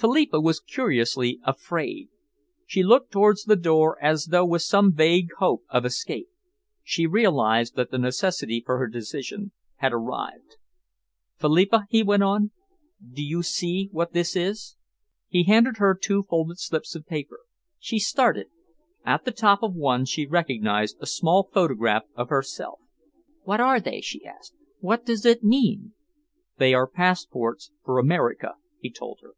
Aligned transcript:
Philippa 0.00 0.40
was 0.40 0.60
curiously 0.60 1.40
afraid. 1.42 2.08
She 2.64 2.84
looked 2.84 3.10
towards 3.10 3.42
the 3.42 3.56
door 3.56 3.98
as 4.00 4.26
though 4.26 4.46
with 4.46 4.62
some 4.62 4.92
vague 4.92 5.30
hope 5.38 5.64
of 5.70 5.84
escape. 5.84 6.28
She 6.84 7.04
realised 7.04 7.74
that 7.74 7.90
the 7.90 7.98
necessity 7.98 8.62
for 8.64 8.86
decision 8.86 9.50
had 9.78 9.92
arrived. 9.92 10.54
"Philippa," 11.40 11.88
he 11.90 12.04
went 12.04 12.22
on, 12.22 12.52
"do 13.12 13.20
you 13.24 13.42
see 13.42 13.88
what 13.90 14.12
this 14.12 14.36
is?" 14.36 14.76
He 15.26 15.42
handed 15.42 15.78
her 15.78 15.98
two 16.00 16.22
folded 16.22 16.60
slips 16.60 16.94
of 16.94 17.04
paper. 17.04 17.40
She 17.80 17.98
started. 17.98 18.46
At 19.04 19.24
the 19.24 19.32
top 19.32 19.64
of 19.64 19.74
one 19.74 20.04
she 20.04 20.26
recognised 20.26 20.96
a 21.00 21.06
small 21.06 21.50
photograph 21.52 22.04
of 22.14 22.28
herself. 22.28 22.78
"What 23.42 23.58
are 23.60 23.80
they?" 23.80 24.00
she 24.00 24.24
asked. 24.24 24.54
"What 24.78 25.04
does 25.04 25.26
it 25.26 25.42
mean?" 25.42 25.94
"They 26.56 26.72
are 26.72 26.86
passports 26.86 27.72
for 27.84 27.98
America," 27.98 28.54
he 28.78 28.92
told 28.92 29.18
her. 29.22 29.32